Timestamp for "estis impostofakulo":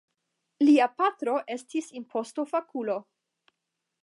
1.57-3.01